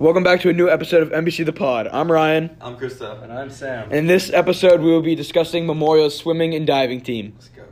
Welcome 0.00 0.22
back 0.22 0.40
to 0.40 0.48
a 0.48 0.54
new 0.54 0.70
episode 0.70 1.02
of 1.02 1.10
NBC 1.10 1.44
The 1.44 1.52
Pod. 1.52 1.86
I'm 1.86 2.10
Ryan. 2.10 2.56
I'm 2.62 2.78
Krista. 2.78 3.22
And 3.22 3.30
I'm 3.30 3.50
Sam. 3.50 3.92
In 3.92 4.06
this 4.06 4.32
episode, 4.32 4.80
we 4.80 4.90
will 4.90 5.02
be 5.02 5.14
discussing 5.14 5.66
Memorial's 5.66 6.16
swimming 6.16 6.54
and 6.54 6.66
diving 6.66 7.02
team. 7.02 7.34
Let's 7.34 7.48
go. 7.48 7.64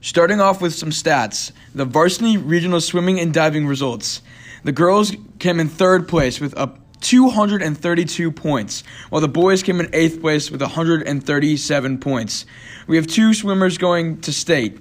Starting 0.00 0.40
off 0.40 0.60
with 0.60 0.74
some 0.74 0.90
stats 0.90 1.52
the 1.72 1.84
varsity 1.84 2.38
regional 2.38 2.80
swimming 2.80 3.20
and 3.20 3.32
diving 3.32 3.68
results. 3.68 4.20
The 4.64 4.72
girls 4.72 5.12
came 5.38 5.60
in 5.60 5.68
third 5.68 6.08
place 6.08 6.40
with 6.40 6.58
a 6.58 6.76
232 7.02 8.32
points, 8.32 8.82
while 9.10 9.20
the 9.20 9.28
boys 9.28 9.62
came 9.62 9.78
in 9.78 9.88
eighth 9.92 10.20
place 10.20 10.50
with 10.50 10.60
137 10.60 11.98
points. 11.98 12.46
We 12.88 12.96
have 12.96 13.06
two 13.06 13.32
swimmers 13.32 13.78
going 13.78 14.20
to 14.22 14.32
state. 14.32 14.80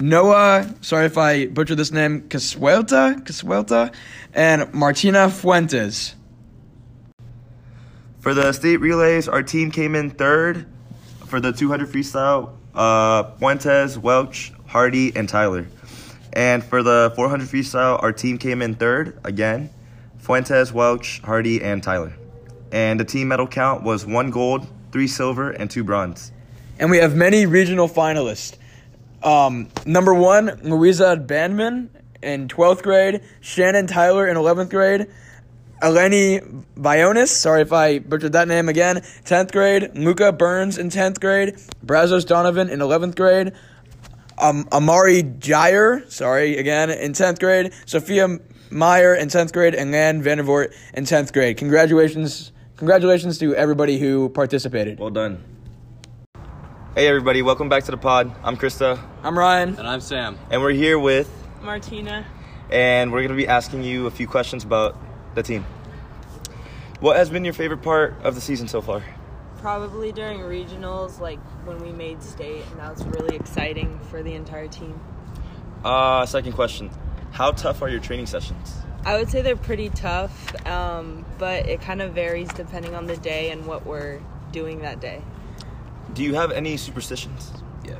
Noah, 0.00 0.72
sorry 0.80 1.06
if 1.06 1.18
I 1.18 1.46
butchered 1.46 1.76
this 1.76 1.90
name, 1.90 2.28
Casuelta, 2.28 3.20
Casuelta, 3.24 3.92
and 4.32 4.72
Martina 4.72 5.28
Fuentes. 5.28 6.14
For 8.20 8.32
the 8.32 8.52
state 8.52 8.76
relays, 8.76 9.26
our 9.26 9.42
team 9.42 9.72
came 9.72 9.96
in 9.96 10.10
third. 10.10 10.66
For 11.26 11.40
the 11.40 11.52
200 11.52 11.88
freestyle, 11.88 12.52
uh, 12.76 13.32
Fuentes, 13.38 13.98
Welch, 13.98 14.52
Hardy, 14.66 15.14
and 15.16 15.28
Tyler. 15.28 15.66
And 16.32 16.62
for 16.62 16.84
the 16.84 17.12
400 17.16 17.48
freestyle, 17.48 18.00
our 18.00 18.12
team 18.12 18.38
came 18.38 18.62
in 18.62 18.76
third 18.76 19.18
again. 19.24 19.68
Fuentes, 20.18 20.72
Welch, 20.72 21.20
Hardy, 21.24 21.60
and 21.60 21.82
Tyler. 21.82 22.12
And 22.70 23.00
the 23.00 23.04
team 23.04 23.28
medal 23.28 23.48
count 23.48 23.82
was 23.82 24.06
one 24.06 24.30
gold, 24.30 24.68
three 24.92 25.08
silver, 25.08 25.50
and 25.50 25.68
two 25.68 25.82
bronze. 25.82 26.30
And 26.78 26.88
we 26.88 26.98
have 26.98 27.16
many 27.16 27.46
regional 27.46 27.88
finalists. 27.88 28.56
Um, 29.22 29.68
number 29.84 30.14
one, 30.14 30.60
Louisa 30.62 31.16
Bandman 31.16 31.90
in 32.22 32.48
12th 32.48 32.82
grade, 32.82 33.22
Shannon 33.40 33.86
Tyler 33.86 34.26
in 34.26 34.36
11th 34.36 34.70
grade, 34.70 35.06
Eleni 35.82 36.64
Bionis, 36.76 37.28
sorry 37.28 37.62
if 37.62 37.72
I 37.72 38.00
butchered 38.00 38.32
that 38.32 38.48
name 38.48 38.68
again, 38.68 38.96
10th 38.96 39.52
grade, 39.52 39.90
Luca 39.94 40.32
Burns 40.32 40.76
in 40.76 40.88
10th 40.88 41.20
grade, 41.20 41.56
Brazos 41.82 42.24
Donovan 42.24 42.68
in 42.68 42.80
11th 42.80 43.14
grade, 43.14 43.52
um, 44.38 44.68
Amari 44.72 45.22
Jair, 45.22 46.10
sorry 46.10 46.56
again, 46.58 46.90
in 46.90 47.12
10th 47.12 47.38
grade, 47.38 47.72
Sophia 47.86 48.38
Meyer 48.70 49.14
in 49.14 49.28
10th 49.28 49.52
grade, 49.52 49.74
and 49.74 49.92
Lan 49.92 50.22
Vandervoort 50.22 50.74
in 50.94 51.04
10th 51.04 51.32
grade. 51.32 51.56
Congratulations, 51.56 52.52
congratulations 52.76 53.38
to 53.38 53.54
everybody 53.54 53.98
who 53.98 54.28
participated. 54.30 54.98
Well 54.98 55.10
done. 55.10 55.44
Hey 56.98 57.06
everybody, 57.06 57.42
welcome 57.42 57.68
back 57.68 57.84
to 57.84 57.92
the 57.92 57.96
pod. 57.96 58.34
I'm 58.42 58.56
Krista, 58.56 58.98
I'm 59.22 59.38
Ryan. 59.38 59.76
And 59.78 59.86
I'm 59.86 60.00
Sam. 60.00 60.36
and 60.50 60.60
we're 60.60 60.72
here 60.72 60.98
with, 60.98 61.30
Martina. 61.62 62.26
and 62.72 63.12
we're 63.12 63.22
gonna 63.22 63.36
be 63.36 63.46
asking 63.46 63.84
you 63.84 64.08
a 64.08 64.10
few 64.10 64.26
questions 64.26 64.64
about 64.64 64.96
the 65.36 65.44
team. 65.44 65.64
What 66.98 67.16
has 67.16 67.30
been 67.30 67.44
your 67.44 67.54
favorite 67.54 67.82
part 67.82 68.16
of 68.24 68.34
the 68.34 68.40
season 68.40 68.66
so 68.66 68.82
far? 68.82 69.04
Probably 69.58 70.10
during 70.10 70.40
regionals, 70.40 71.20
like 71.20 71.38
when 71.64 71.78
we 71.78 71.92
made 71.92 72.20
state, 72.20 72.64
and 72.72 72.80
that 72.80 72.96
was 72.96 73.06
really 73.06 73.36
exciting 73.36 74.00
for 74.10 74.24
the 74.24 74.34
entire 74.34 74.66
team. 74.66 75.00
Uh, 75.84 76.26
second 76.26 76.54
question. 76.54 76.90
How 77.30 77.52
tough 77.52 77.80
are 77.80 77.88
your 77.88 78.00
training 78.00 78.26
sessions? 78.26 78.74
I 79.04 79.16
would 79.16 79.30
say 79.30 79.40
they're 79.40 79.54
pretty 79.54 79.90
tough, 79.90 80.66
um, 80.66 81.24
but 81.38 81.68
it 81.68 81.80
kind 81.80 82.02
of 82.02 82.12
varies 82.12 82.48
depending 82.48 82.96
on 82.96 83.06
the 83.06 83.16
day 83.16 83.52
and 83.52 83.66
what 83.66 83.86
we're 83.86 84.18
doing 84.50 84.80
that 84.80 84.98
day. 84.98 85.22
Do 86.14 86.22
you 86.22 86.34
have 86.34 86.50
any 86.50 86.76
superstitions? 86.76 87.52
Yeah. 87.84 87.98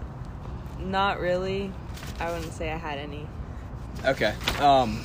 Not 0.80 1.20
really. 1.20 1.72
I 2.20 2.32
wouldn't 2.32 2.52
say 2.52 2.72
I 2.72 2.76
had 2.76 2.98
any. 2.98 3.26
Okay. 4.04 4.34
Um, 4.60 5.04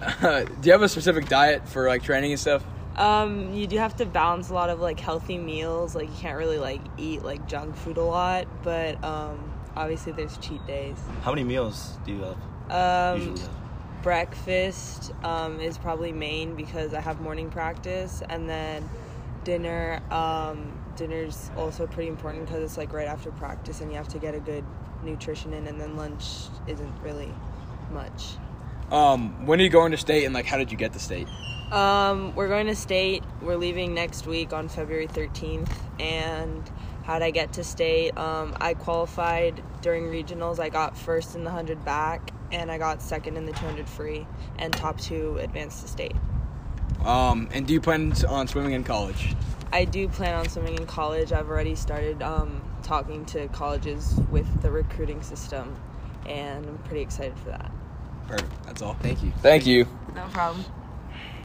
do 0.20 0.46
you 0.62 0.72
have 0.72 0.82
a 0.82 0.88
specific 0.88 1.28
diet 1.28 1.68
for 1.68 1.88
like 1.88 2.02
training 2.02 2.32
and 2.32 2.40
stuff? 2.40 2.64
Um, 2.96 3.52
you 3.52 3.66
do 3.66 3.76
have 3.78 3.96
to 3.96 4.06
balance 4.06 4.50
a 4.50 4.54
lot 4.54 4.70
of 4.70 4.80
like 4.80 5.00
healthy 5.00 5.38
meals. 5.38 5.94
Like 5.94 6.08
you 6.08 6.16
can't 6.16 6.38
really 6.38 6.58
like 6.58 6.80
eat 6.96 7.24
like 7.24 7.46
junk 7.48 7.76
food 7.76 7.96
a 7.96 8.04
lot, 8.04 8.46
but 8.62 9.02
um, 9.02 9.52
obviously 9.74 10.12
there's 10.12 10.36
cheat 10.38 10.64
days. 10.66 10.96
How 11.22 11.32
many 11.32 11.44
meals 11.44 11.98
do 12.04 12.12
you 12.12 12.22
have? 12.22 12.36
Um, 12.70 13.20
usually 13.20 13.40
have? 13.40 13.50
breakfast 14.02 15.12
um, 15.24 15.60
is 15.60 15.78
probably 15.78 16.12
main 16.12 16.54
because 16.54 16.94
I 16.94 17.00
have 17.00 17.20
morning 17.20 17.50
practice, 17.50 18.22
and 18.28 18.48
then 18.48 18.88
dinner. 19.44 20.00
Um, 20.10 20.78
dinner's 20.96 21.50
also 21.56 21.86
pretty 21.86 22.08
important 22.08 22.46
because 22.46 22.62
it's 22.62 22.76
like 22.76 22.92
right 22.92 23.08
after 23.08 23.30
practice, 23.30 23.80
and 23.80 23.90
you 23.90 23.96
have 23.96 24.08
to 24.08 24.18
get 24.18 24.34
a 24.34 24.40
good 24.40 24.64
nutrition 25.02 25.52
in, 25.52 25.66
and 25.66 25.80
then 25.80 25.96
lunch 25.96 26.24
isn't 26.66 26.92
really 27.02 27.32
much. 27.92 28.36
Um, 28.90 29.46
when 29.46 29.60
are 29.60 29.64
you 29.64 29.70
going 29.70 29.92
to 29.92 29.96
state 29.96 30.24
and 30.24 30.34
like 30.34 30.44
how 30.44 30.58
did 30.58 30.70
you 30.70 30.76
get 30.76 30.92
to 30.92 30.98
state? 30.98 31.28
Um, 31.70 32.34
we're 32.34 32.48
going 32.48 32.66
to 32.66 32.76
state. 32.76 33.24
We're 33.42 33.56
leaving 33.56 33.94
next 33.94 34.26
week 34.26 34.52
on 34.52 34.68
February 34.68 35.08
13th. 35.08 35.72
And 35.98 36.70
how'd 37.04 37.22
I 37.22 37.30
get 37.30 37.54
to 37.54 37.64
state? 37.64 38.16
Um, 38.16 38.56
I 38.60 38.74
qualified 38.74 39.62
during 39.80 40.04
regionals. 40.04 40.60
I 40.60 40.68
got 40.68 40.96
first 40.96 41.34
in 41.34 41.42
the 41.42 41.50
100 41.50 41.84
back, 41.84 42.30
and 42.52 42.70
I 42.70 42.78
got 42.78 43.02
second 43.02 43.36
in 43.36 43.46
the 43.46 43.52
200 43.52 43.88
free, 43.88 44.26
and 44.58 44.72
top 44.72 45.00
two 45.00 45.38
advanced 45.38 45.82
to 45.82 45.88
state. 45.88 46.14
Um, 47.04 47.48
and 47.52 47.66
do 47.66 47.74
you 47.74 47.80
plan 47.80 48.12
on 48.28 48.48
swimming 48.48 48.72
in 48.72 48.84
college? 48.84 49.34
I 49.72 49.84
do 49.84 50.08
plan 50.08 50.34
on 50.34 50.48
swimming 50.48 50.78
in 50.78 50.86
college. 50.86 51.32
I've 51.32 51.48
already 51.48 51.74
started 51.74 52.22
um, 52.22 52.62
talking 52.82 53.24
to 53.26 53.48
colleges 53.48 54.14
with 54.30 54.62
the 54.62 54.70
recruiting 54.70 55.22
system, 55.22 55.76
and 56.26 56.64
I'm 56.66 56.78
pretty 56.78 57.02
excited 57.02 57.36
for 57.38 57.50
that. 57.50 57.70
Perfect. 58.28 58.64
That's 58.64 58.82
all. 58.82 58.94
Thank 58.94 59.22
you. 59.22 59.32
Thank 59.38 59.66
you. 59.66 59.86
No 60.14 60.26
problem. 60.28 60.64